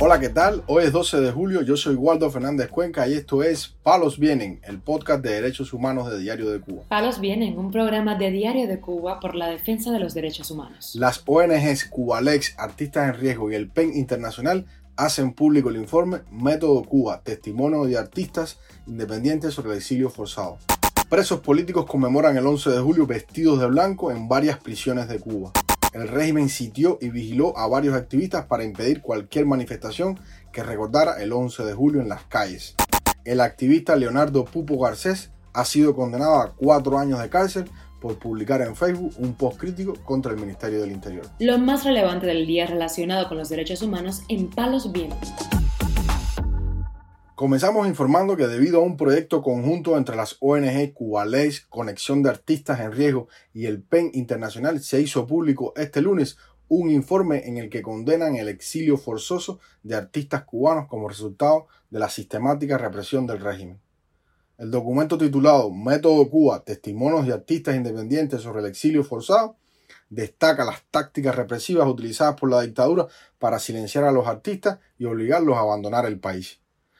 [0.00, 0.62] Hola, ¿qué tal?
[0.68, 4.60] Hoy es 12 de julio, yo soy Waldo Fernández Cuenca y esto es Palos Vienen,
[4.62, 6.84] el podcast de derechos humanos de Diario de Cuba.
[6.88, 10.92] Palos Vienen, un programa de Diario de Cuba por la defensa de los derechos humanos.
[10.94, 14.66] Las ONGs Cubalex, Artistas en Riesgo y el PEN Internacional
[14.96, 20.58] hacen público el informe Método Cuba, testimonio de artistas independientes sobre el exilio forzado.
[21.08, 25.50] Presos políticos conmemoran el 11 de julio vestidos de blanco en varias prisiones de Cuba.
[25.98, 30.20] El régimen sitió y vigiló a varios activistas para impedir cualquier manifestación
[30.52, 32.76] que recordara el 11 de julio en las calles.
[33.24, 37.64] El activista Leonardo Pupo Garcés ha sido condenado a cuatro años de cárcel
[38.00, 41.26] por publicar en Facebook un post crítico contra el Ministerio del Interior.
[41.40, 45.32] Lo más relevante del día relacionado con los derechos humanos en Palos Vientos.
[47.38, 52.80] Comenzamos informando que debido a un proyecto conjunto entre las ONG Cubaleis, Conexión de Artistas
[52.80, 57.70] en Riesgo y el PEN Internacional, se hizo público este lunes un informe en el
[57.70, 63.38] que condenan el exilio forzoso de artistas cubanos como resultado de la sistemática represión del
[63.38, 63.80] régimen.
[64.56, 69.54] El documento titulado Método Cuba, Testimonios de Artistas Independientes sobre el Exilio Forzado,
[70.10, 73.06] destaca las tácticas represivas utilizadas por la dictadura
[73.38, 76.58] para silenciar a los artistas y obligarlos a abandonar el país.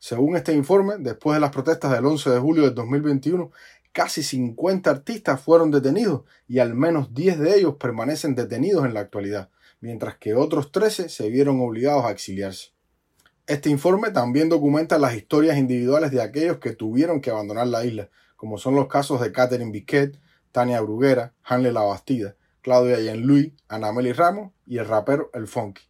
[0.00, 3.50] Según este informe, después de las protestas del 11 de julio de 2021,
[3.92, 9.00] casi 50 artistas fueron detenidos y al menos 10 de ellos permanecen detenidos en la
[9.00, 9.50] actualidad,
[9.82, 12.70] mientras que otros 13 se vieron obligados a exiliarse.
[13.46, 18.08] Este informe también documenta las historias individuales de aquellos que tuvieron que abandonar la isla,
[18.36, 20.18] como son los casos de Catherine Biquet,
[20.50, 25.89] Tania Bruguera, Hanley Labastida, Claudia Jean-Louis, Anameli Ramos y el rapero El Funky.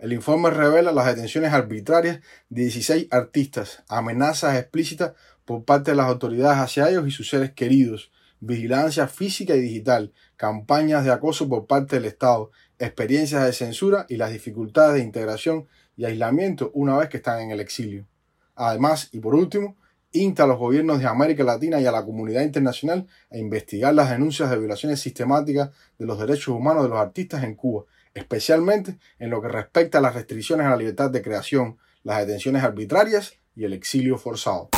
[0.00, 5.12] El informe revela las detenciones arbitrarias de 16 artistas, amenazas explícitas
[5.44, 10.14] por parte de las autoridades hacia ellos y sus seres queridos, vigilancia física y digital,
[10.36, 15.68] campañas de acoso por parte del Estado, experiencias de censura y las dificultades de integración
[15.98, 18.06] y aislamiento una vez que están en el exilio.
[18.54, 19.76] Además, y por último,
[20.12, 24.08] insta a los gobiernos de América Latina y a la comunidad internacional a investigar las
[24.08, 25.68] denuncias de violaciones sistemáticas
[25.98, 27.84] de los derechos humanos de los artistas en Cuba
[28.14, 32.62] especialmente en lo que respecta a las restricciones a la libertad de creación, las detenciones
[32.62, 34.70] arbitrarias y el exilio forzado.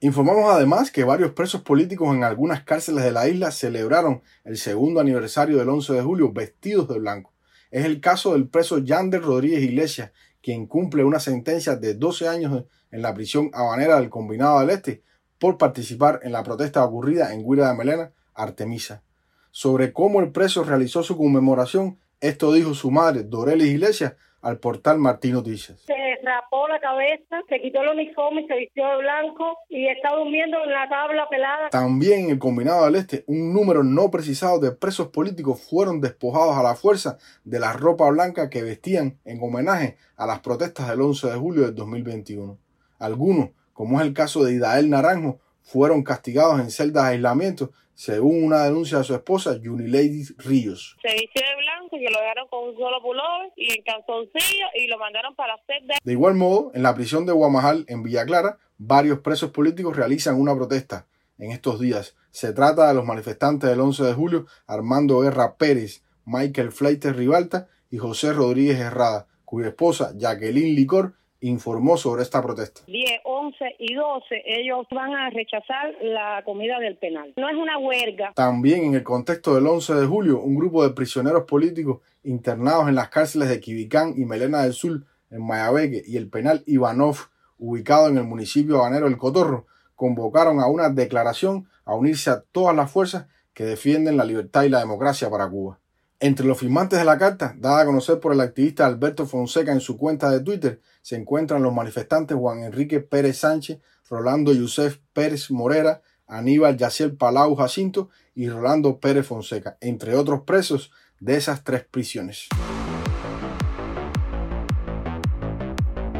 [0.00, 4.98] Informamos además que varios presos políticos en algunas cárceles de la isla celebraron el segundo
[5.00, 7.34] aniversario del 11 de julio vestidos de blanco.
[7.70, 10.12] Es el caso del preso Yander Rodríguez Iglesias,
[10.42, 15.02] quien cumple una sentencia de 12 años en la prisión habanera del Combinado del Este
[15.38, 19.02] por participar en la protesta ocurrida en Guira de Melena, Artemisa.
[19.50, 24.98] Sobre cómo el preso realizó su conmemoración, esto dijo su madre, Dorelis Iglesias, al portal
[24.98, 25.80] Martín Noticias.
[25.80, 30.62] Se rapó la cabeza, se quitó el uniforme, se vistió de blanco y está durmiendo
[30.64, 31.68] en la tabla pelada.
[31.70, 36.56] También en el Combinado del Este, un número no precisado de presos políticos fueron despojados
[36.56, 41.02] a la fuerza de la ropa blanca que vestían en homenaje a las protestas del
[41.02, 42.58] 11 de julio del 2021.
[42.98, 48.42] Algunos, como es el caso de Idael Naranjo, fueron castigados en celdas de aislamiento, según
[48.42, 50.96] una denuncia de su esposa, Lady Ríos.
[51.00, 54.88] Se vistió de blanco y lo dejaron con un solo pullover y en calzoncillo y
[54.88, 55.54] lo mandaron para.
[56.02, 60.40] De igual modo, en la prisión de Guamajal, en Villa Clara, varios presos políticos realizan
[60.40, 61.06] una protesta
[61.38, 62.16] en estos días.
[62.30, 67.68] Se trata de los manifestantes del 11 de julio, Armando Guerra Pérez, Michael Fleites Ribalta
[67.90, 72.82] y José Rodríguez Herrada, cuya esposa, Jacqueline Licor, informó sobre esta protesta.
[72.86, 77.32] 10, 11 y 12 ellos van a rechazar la comida del penal.
[77.36, 78.32] No es una huelga.
[78.34, 82.94] También en el contexto del 11 de julio, un grupo de prisioneros políticos internados en
[82.94, 87.16] las cárceles de Quibicán y Melena del Sur, en Mayabeque, y el penal Ivanov,
[87.58, 92.74] ubicado en el municipio habanero El Cotorro, convocaron a una declaración a unirse a todas
[92.74, 95.78] las fuerzas que defienden la libertad y la democracia para Cuba.
[96.22, 99.80] Entre los firmantes de la carta, dada a conocer por el activista Alberto Fonseca en
[99.80, 105.50] su cuenta de Twitter, se encuentran los manifestantes Juan Enrique Pérez Sánchez, Rolando Yusef Pérez
[105.50, 111.86] Morera, Aníbal Yaciel Palau Jacinto y Rolando Pérez Fonseca, entre otros presos de esas tres
[111.90, 112.48] prisiones.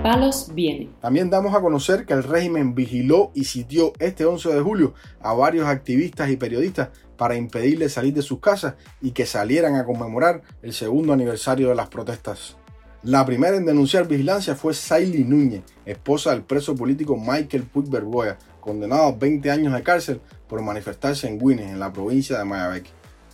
[0.03, 0.89] Palos viene.
[1.03, 5.35] También damos a conocer que el régimen vigiló y sitió este 11 de julio a
[5.35, 6.89] varios activistas y periodistas
[7.21, 11.75] para impedirles salir de sus casas y que salieran a conmemorar el segundo aniversario de
[11.75, 12.57] las protestas.
[13.03, 18.39] La primera en denunciar vigilancia fue Saily Núñez, esposa del preso político Michael Puig Bergoya,
[18.59, 22.91] condenado a 20 años de cárcel por manifestarse en Guinness, en la provincia de Mayabeque.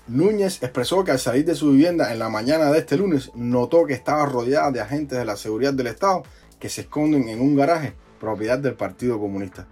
[0.08, 3.86] Núñez expresó que al salir de su vivienda en la mañana de este lunes notó
[3.86, 6.24] que estaba rodeada de agentes de la seguridad del Estado
[6.58, 9.68] que se esconden en un garaje propiedad del Partido Comunista.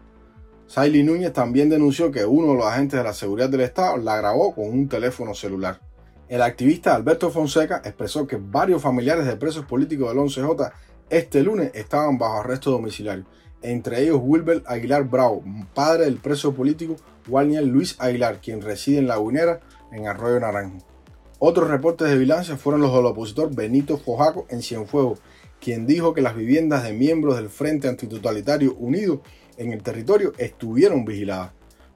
[0.67, 4.17] Saily Núñez también denunció que uno de los agentes de la seguridad del Estado la
[4.17, 5.81] grabó con un teléfono celular.
[6.29, 10.73] El activista Alberto Fonseca expresó que varios familiares de presos políticos del 11J
[11.11, 13.27] este lunes estaban bajo arresto domiciliario.
[13.63, 15.45] Entre ellos Wilber Aguilar Bravo,
[15.75, 16.97] padre del preso político
[17.29, 19.61] Walnier Luis Aguilar, quien reside en La Guinera,
[19.93, 20.79] en Arroyo Naranjo.
[21.39, 25.21] Otros reportes de vigilancia fueron los del opositor Benito Fojaco en Cienfuegos,
[25.61, 29.23] quien dijo que las viviendas de miembros del Frente Antitotalitario Unido
[29.59, 31.53] en el territorio estuvieron vigiladas.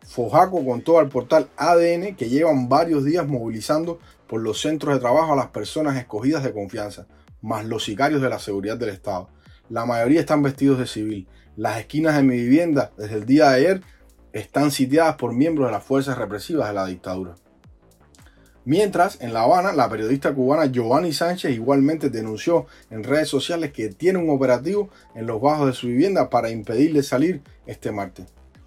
[0.06, 5.32] Fojaco contó al portal ADN que llevan varios días movilizando por los centros de trabajo
[5.32, 7.06] a las personas escogidas de confianza,
[7.43, 9.28] más los sicarios de la seguridad del Estado.
[9.69, 11.28] La mayoría están vestidos de civil.
[11.56, 13.82] Las esquinas de mi vivienda desde el día de ayer
[14.32, 17.34] están sitiadas por miembros de las fuerzas represivas de la dictadura.
[18.69, 23.88] Mientras, en La Habana, la periodista cubana Giovanni Sánchez igualmente denunció en redes sociales que
[23.88, 28.26] tiene un operativo en los bajos de su vivienda para impedirle salir este martes.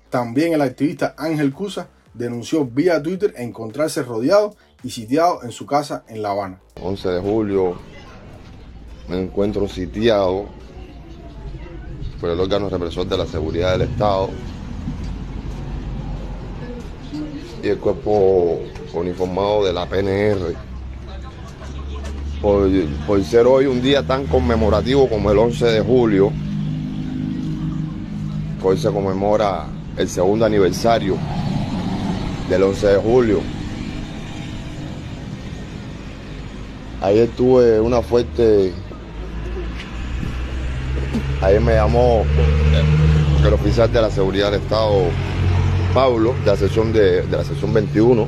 [0.09, 6.03] También el activista Ángel Cusa denunció vía Twitter encontrarse rodeado y sitiado en su casa
[6.07, 6.59] en La Habana.
[6.81, 7.75] 11 de julio
[9.07, 10.48] me encuentro sitiado
[12.19, 14.31] por el órgano represor de la seguridad del Estado
[17.62, 18.62] y el cuerpo
[18.93, 20.55] uniformado de la PNR.
[22.41, 26.31] Por, ser hoy un día tan conmemorativo como el 11 de julio,
[28.63, 29.67] hoy se conmemora
[29.97, 31.17] el segundo aniversario
[32.49, 33.39] del 11 de julio.
[37.01, 38.73] Ayer tuve una fuerte...
[41.41, 42.23] Ayer me llamó
[43.43, 45.05] el oficial de la seguridad del Estado,
[45.93, 48.27] Pablo, de la sesión, de la sesión 21,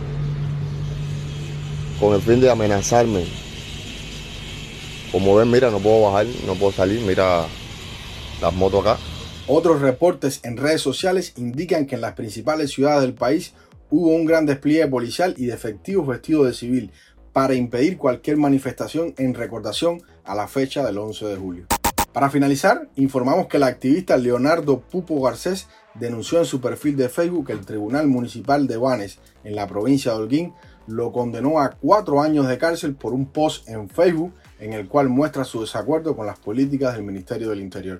[2.03, 3.23] con el fin de amenazarme.
[5.09, 7.45] Como ven, mira, no puedo bajar, no puedo salir, mira
[8.41, 8.97] las motos acá.
[9.47, 13.53] Otros reportes en redes sociales indican que en las principales ciudades del país
[13.89, 16.91] hubo un gran despliegue policial y de efectivos vestidos de civil
[17.31, 21.67] para impedir cualquier manifestación en recordación a la fecha del 11 de julio.
[22.11, 27.47] Para finalizar, informamos que el activista Leonardo Pupo Garcés denunció en su perfil de Facebook
[27.47, 30.53] que el Tribunal Municipal de Banes, en la provincia de Holguín,
[30.87, 35.09] lo condenó a cuatro años de cárcel por un post en Facebook en el cual
[35.09, 37.99] muestra su desacuerdo con las políticas del Ministerio del Interior.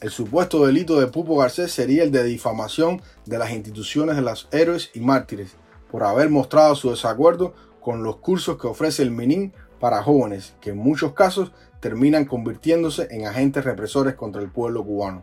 [0.00, 4.48] El supuesto delito de Pupo Garcés sería el de difamación de las instituciones de los
[4.52, 5.56] héroes y mártires,
[5.90, 10.70] por haber mostrado su desacuerdo con los cursos que ofrece el MININ para jóvenes, que
[10.70, 15.22] en muchos casos terminan convirtiéndose en agentes represores contra el pueblo cubano.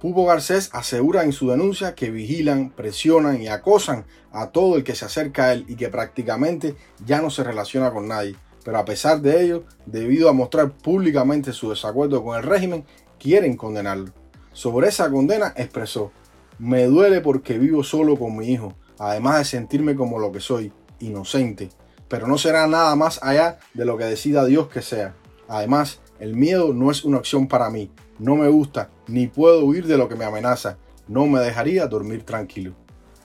[0.00, 4.94] Pupo Garcés asegura en su denuncia que vigilan, presionan y acosan a todo el que
[4.94, 8.36] se acerca a él y que prácticamente ya no se relaciona con nadie.
[8.62, 12.84] Pero a pesar de ello, debido a mostrar públicamente su desacuerdo con el régimen,
[13.18, 14.12] quieren condenarlo.
[14.52, 16.12] Sobre esa condena expresó,
[16.58, 20.72] me duele porque vivo solo con mi hijo, además de sentirme como lo que soy,
[20.98, 21.70] inocente,
[22.08, 25.14] pero no será nada más allá de lo que decida Dios que sea.
[25.48, 29.86] Además, el miedo no es una opción para mí, no me gusta, ni puedo huir
[29.86, 30.78] de lo que me amenaza,
[31.08, 32.74] no me dejaría dormir tranquilo.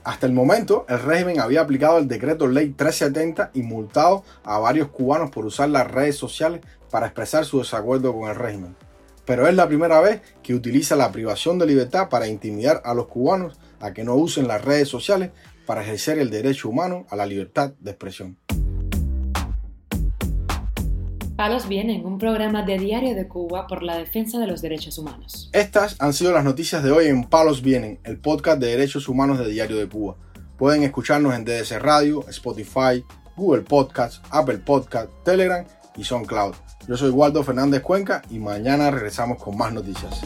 [0.04, 4.90] Hasta el momento, el régimen había aplicado el decreto ley 370 y multado a varios
[4.90, 8.76] cubanos por usar las redes sociales para expresar su desacuerdo con el régimen.
[9.26, 13.08] Pero es la primera vez que utiliza la privación de libertad para intimidar a los
[13.08, 15.30] cubanos a que no usen las redes sociales
[15.68, 18.38] para ejercer el derecho humano a la libertad de expresión.
[21.42, 25.50] Palos Vienen, un programa de Diario de Cuba por la defensa de los derechos humanos.
[25.54, 29.40] Estas han sido las noticias de hoy en Palos Vienen, el podcast de derechos humanos
[29.40, 30.18] de Diario de Cuba.
[30.56, 33.04] Pueden escucharnos en DDC Radio, Spotify,
[33.36, 35.66] Google Podcasts, Apple Podcasts, Telegram
[35.98, 36.54] y SoundCloud.
[36.88, 40.22] Yo soy Waldo Fernández Cuenca y mañana regresamos con más noticias.